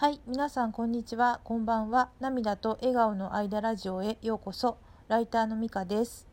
[0.00, 2.10] はい、皆さんこんにちは、こんばんは。
[2.20, 4.78] 涙と笑顔の間ラジオへようこそ。
[5.08, 6.28] ライターのみかです。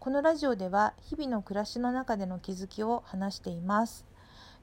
[0.00, 4.04] このラジオでは日々の暮らしの中での気づきを話しています。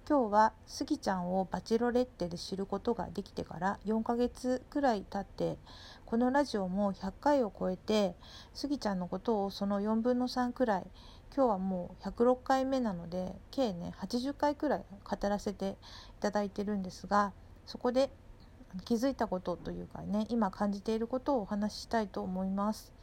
[0.05, 5.57] 今日はスギちゃんをバチロレッテで知ることができてから4ヶ月くらい経って
[6.05, 8.13] このラジオも100回を超えて
[8.53, 10.83] スギちゃんのことをその4分の3くらい
[11.33, 15.75] 今日はもう106回目なので計ね80回くらい語らせてい
[16.20, 17.31] ただいてるんですが
[17.66, 18.09] そこで
[18.85, 22.94] 気づいたことというかね今感じていることをお話ししたいと思います。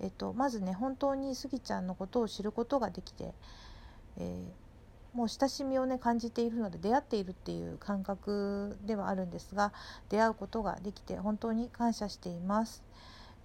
[0.00, 3.32] えっと、まずね本当にスギちゃんのことを知ることができて、
[4.18, 4.64] えー
[5.14, 9.72] もう親しみをね感じているので出会っているっていう感覚ではあるんですが
[10.08, 12.82] 出会うことができて本当に感謝しています。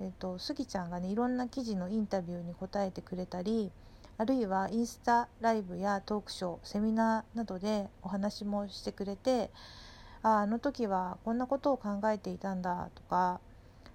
[0.01, 3.69] えっと、スギちゃんがねいろんな記事のインタビューに答えてくれたり
[4.17, 9.51] あるいはインスタライブやトークショーセミナーなどでお話もしてくれて
[10.21, 13.39] ああの時はこんなことを考えていたんだとか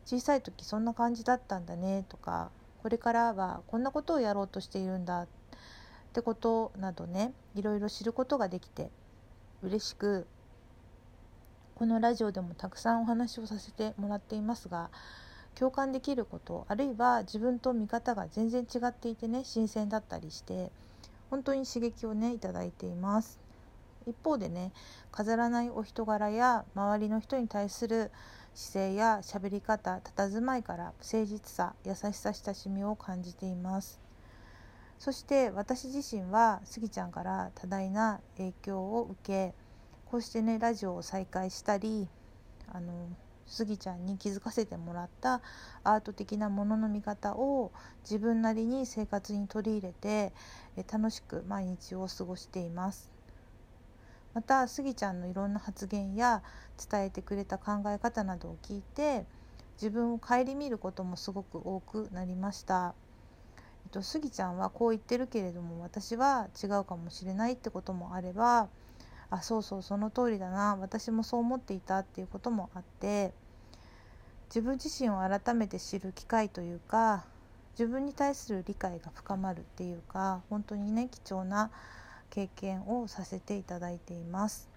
[0.07, 2.51] 小さい時そんな感じだったんだねとか
[2.83, 5.27] これからはこんなことをやろうとしているんだっ
[6.13, 8.91] てことなどねいろいろ知ることができて
[9.63, 10.27] 嬉しく
[11.75, 14.91] このラジオでもたくさんお話をさせてもらっていますが
[15.55, 20.71] 共感できることあるいは自分と見方が全然違っていてね新鮮だったりして
[21.31, 23.44] 本当に刺激をねいただいています。
[24.07, 24.73] 一方でね
[25.11, 28.11] 飾らないお人柄や周りの人に対する
[28.55, 34.01] 姿勢や喋り方佇まいから誠実さ優しさ親しみを感じています。
[34.99, 39.55] そして私自身はスギちゃんから多大な影響を受け
[40.07, 42.09] こうしてねラジオを再開したり
[42.73, 43.09] あの
[43.47, 45.43] スギちゃんに気づかせてもらった
[45.83, 50.33] アート的なものの見方を自分なりに生活に取り入れて
[50.91, 53.14] 楽しく毎日を過ごしています。
[54.35, 56.43] またスギちゃんのいろんな発言や
[56.91, 59.25] 伝えてくれた考え方などを聞いて
[59.77, 62.95] 自分を顧みることもすごく多くなりました。
[63.85, 68.69] えっと、スギちゃんはこう言ってるけれども私は違うかもしれないってこともあれば
[69.31, 73.33] あそうそうその通りだな私もそう思っていたっていうこともあって
[74.49, 77.25] 自分自身を改めて知る機会というか
[77.79, 81.71] 自分に対する理解が深まるっていうか本当にね貴重な
[82.35, 84.69] 経験をさせていただいています。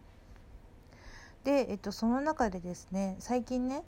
[1.43, 3.83] で、えっと、その中でですね最近ね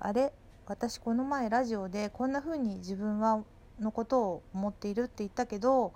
[0.00, 0.32] あれ
[0.66, 3.44] 私この前ラジオでこんな風に自分は
[3.78, 5.92] のことを思っているって言ったけど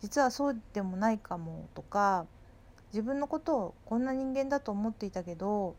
[0.00, 2.26] 実はそうでもないかもとか
[2.92, 5.74] 自分のことをこんな人間だと思っていたけど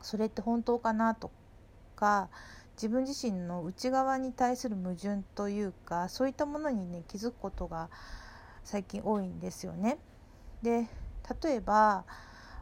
[0.00, 1.30] それって本当かなと
[1.96, 2.30] か
[2.76, 7.90] 自分自身の内側に対する矛盾というかそういったものにね気づくことが
[8.70, 9.98] 最近多いんですよね。
[10.62, 10.86] で
[11.42, 12.04] 例えば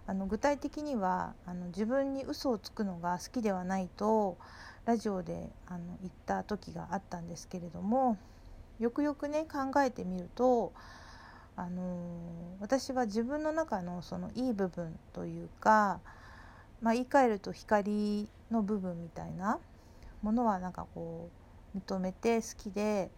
[0.06, 4.38] あの具体的にはあの自分に嘘をつくのが好きではないと
[4.86, 8.16] ラジオであの言った時があったんですけれども
[8.80, 10.72] よくよくね考えてみると、
[11.56, 16.00] あの私は自分の中のそのいい部分というか、
[16.80, 19.58] まあ、言い換えると光の部分みたいな
[20.22, 21.28] ものはなんかこ
[21.74, 23.10] う認めて好きで、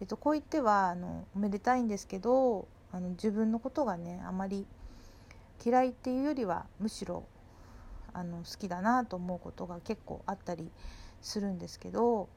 [0.00, 4.66] えっと、こう言ってはあのおめでたいんですけどあの自分のことがねあまり
[5.64, 7.24] 嫌いっていうよりはむしろ
[8.12, 10.70] あの好きだなと思うことが結構あったり
[11.20, 12.28] するんですけど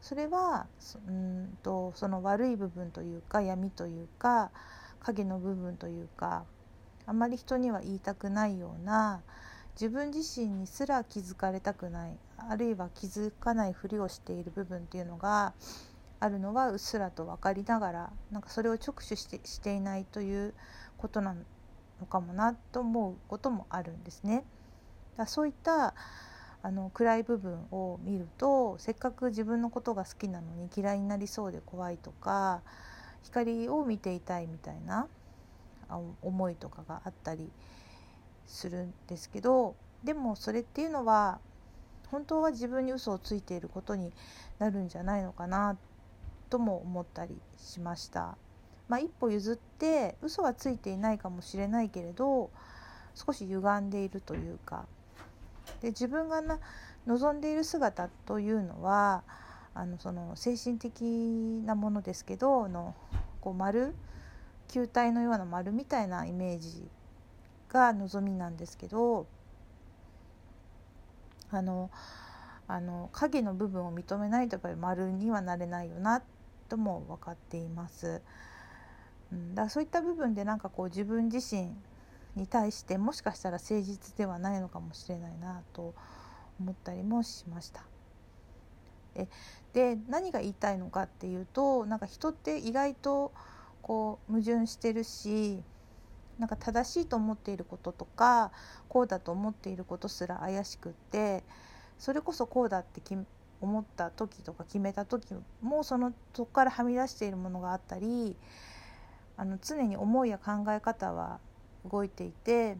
[0.00, 0.66] それは
[1.08, 4.50] うんとその悪い部分というか闇というか
[5.00, 6.44] 影の部分というか
[7.06, 9.22] あまり人には言いたくないような
[9.74, 15.52] 自分自身にすら気づかれたくないあるいは気づかないふりをしている部分っていうのが
[16.18, 20.54] あるのはうっすらと分かりながらなんかそれを直視してしていないという
[20.96, 21.34] ことな
[22.00, 24.44] のかもなと思うこともあるんですね。
[25.16, 25.94] だそういった
[26.62, 32.62] あの暗い部分を見るとせっかく自分のことが好きなのに嫌いになりそうで怖いとか
[33.22, 35.06] 光を見ていたいみたいな
[36.22, 37.50] 思いとかがあったり
[38.46, 41.38] するんですけどでもそれっていうのは
[42.10, 44.12] 本当は自分に嘘をついていることに
[44.58, 45.76] なるんじゃないのかな
[46.48, 48.36] とも思ったりしました。
[48.88, 52.50] まあ、一歩譲って嘘はついていないかもしれないけれど
[53.14, 54.86] 少し歪んでいるというか
[55.80, 56.58] で自分がな
[57.06, 59.22] 望んでいる姿というのは
[59.74, 61.02] あのその精神的
[61.64, 62.94] なものですけどの
[63.40, 63.94] こう丸
[64.68, 66.88] 球体のような丸みたいなイメージ
[67.68, 69.26] が望みなんですけど
[71.50, 71.90] あの
[72.68, 76.35] あの影の部分を認めないとやっぱり丸にはなれないよなって
[76.66, 78.22] とも分かっています。
[79.32, 81.70] うん、だからそういった部分でなんかこう自分自身
[82.36, 85.94] に対してもしかしたら誠実ではないのかもしれないなと
[86.60, 87.84] 思ったりもしました。
[89.16, 89.28] え
[89.72, 93.32] で何が言いたいのかっていうとなんか人って意外と
[93.82, 95.62] こう矛盾してるし
[96.38, 98.52] なんか正しいと思っていることとか
[98.88, 101.44] こうだと思っていることすら怪しくって
[101.98, 103.00] それこそこうだって
[103.60, 108.36] 思った時とか決めた時もそのそこからはみ出しているものがあったり
[109.36, 111.40] あの常に思いや考え方は
[111.90, 112.76] 動いていて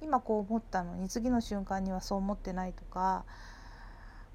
[0.00, 3.24] 今こう思ったのに次の瞬間にはそう思ってないとか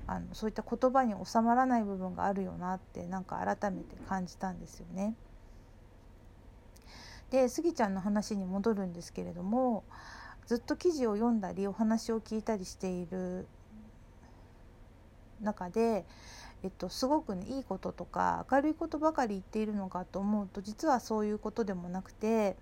[0.08, 5.16] あのそういった言葉に収まらない部分があるよなってなんか改めて感じたんですよね。
[7.30, 9.84] でスギちゃんの話に戻るんですけれども
[10.46, 13.48] ずっと記事を読んだりお話を聞いたりしている
[15.42, 16.06] 中で、
[16.64, 22.56] えっと、すごく、ね、いいこととか明るいことばかり言っているのかと思うと実はそういうことでもなくて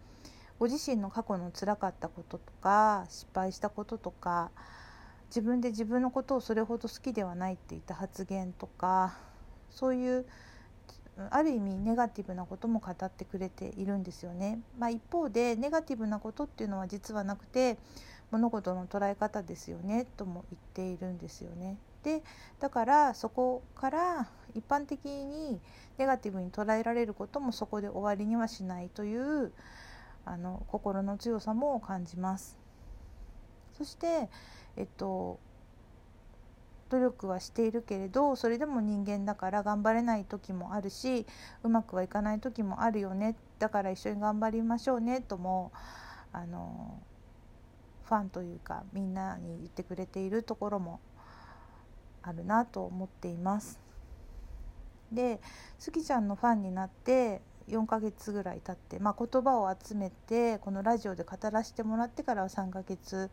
[0.59, 4.51] ご自身の過去のつらかったこととか失敗したこととか
[5.27, 9.17] 自分で自分のことをそれほど好きではないっていった発言とか
[9.69, 10.25] そういう
[11.29, 14.59] ある意味ネガティブなことも語ってくれているんですよね。
[14.77, 17.77] まあ、一方でネガティブなことっていうのは実はなくて
[18.31, 21.77] 物事の捉え方ですよねとも言っているんですよね。
[22.05, 22.21] で
[22.59, 25.59] だからそこから一般的に
[25.97, 29.51] ネガティブに捉えられることもそこで終わりにはしないという
[30.23, 32.57] あの心の強さも感じます。
[33.73, 34.29] そして
[34.77, 35.39] えっと
[36.89, 41.25] 努力はしているけれどそれでも人間だから頑張れない時もあるし
[41.63, 45.71] うまくはいかない時もあるよねだから一緒に頑張りましょうねとも
[46.31, 47.01] あの
[48.03, 50.99] ファンというかみんなに言ってくれているところも
[52.27, 53.79] あるなと思っています。
[55.11, 55.39] で
[55.77, 63.29] スギちゃんのファンになって4ヶ月ぐらい経って、まあ、言葉を集めてこのラジオで語らせてもらってからは3ヶ月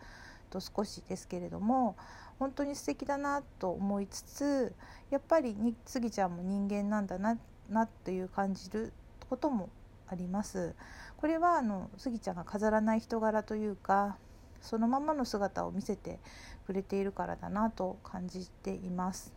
[0.51, 1.97] と少しですけれども
[2.39, 4.75] 本当に素敵だなと思いつつ
[5.11, 7.39] やっぱりにスギちゃんも人間なんだな
[7.69, 8.93] なという感じる
[9.29, 9.71] ことも
[10.09, 10.75] あります。
[11.17, 14.17] これはあのスギちゃんが飾らない人柄というか
[14.63, 16.19] そのままの姿を見せて
[16.67, 19.35] くれているからだなと感じています。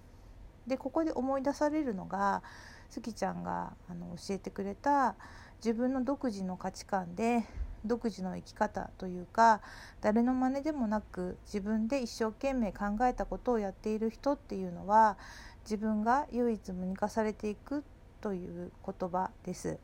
[0.68, 2.42] でここで思い出されるのが
[2.90, 5.16] スギちゃんがあの教えてくれた
[5.58, 7.44] 自分の独自の価値観で
[7.84, 9.62] 独自の生き方というか
[10.02, 15.18] 誰の真似でもなく自分で一生懸命考えたことをやっている人っていうのは
[15.64, 17.84] 自分が唯一無二化されていく
[18.22, 19.78] という言葉です。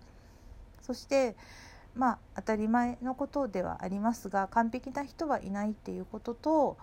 [0.81, 1.35] そして
[1.95, 6.77] まあ当たり前のことではありますが完璧な人はいないっていうことと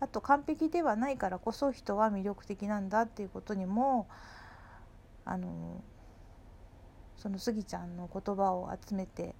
[0.00, 4.08] あと完璧ではないからこそ人は魅力的なんだっていうことにも
[5.24, 5.82] あの
[7.16, 9.34] そのスギちゃんの言葉を集めて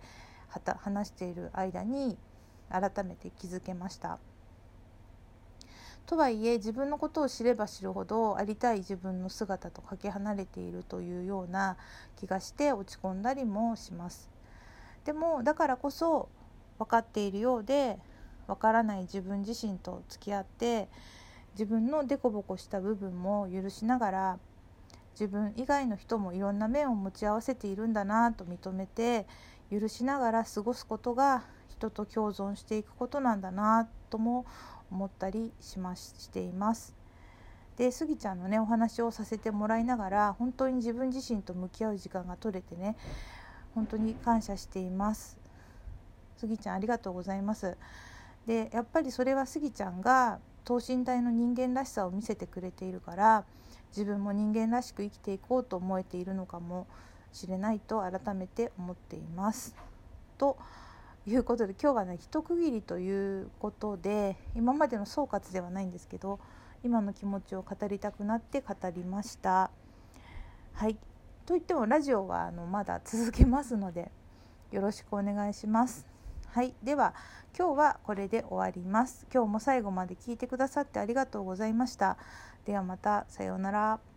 [0.48, 2.16] はた話している間に
[2.70, 4.18] 改めて気づけました。
[6.06, 11.76] とはいえ自分のことを知れば知るほどありたい自分の姿とかけ離れているというような
[12.16, 14.31] 気がして落ち込んだりもします。
[15.04, 16.28] でもだからこそ
[16.78, 17.98] 分かっているようで
[18.46, 20.88] 分からない自分自身と付き合って
[21.54, 24.38] 自分の凸凹した部分も許しながら
[25.12, 29.26] 自分以外の人もいろんな面を持ち合わせているんだなと認めて
[29.70, 34.46] 許しながら過ごすことが人と共存していくことなんだなとも
[34.90, 36.94] 思ったりしましています。
[37.76, 42.96] でスギちゃんのねお話をさせてもらいながら本当に自分自身と向き合う時間が取れてね
[43.74, 45.38] 本当に感謝しています。
[46.36, 47.76] スギちゃんありがとうございます。
[48.46, 53.44] でやっぱりそれはスギちゃんが等身大の人間らしさを見せてくれているから
[53.90, 56.86] 自分も人間らしく生きていこうと思えているのかも
[57.32, 59.74] しれないと改めて思っています。
[60.38, 60.56] と
[61.26, 66.40] いうことで今日はね一区切りということで今までの総括ではないんですけど
[66.84, 69.70] 今の気持ちを語りたくなって語りました。
[70.72, 70.96] はい
[71.44, 74.12] といってもラジオはあのまだ続けますので
[74.70, 76.06] よろしくお願いします。
[76.46, 77.14] はい、では
[77.58, 79.26] 今日はこれで終わります。
[79.32, 82.16] 今日も最後まで聞いてくださってありがとうございました。
[82.64, 84.11] ではまたさようなら。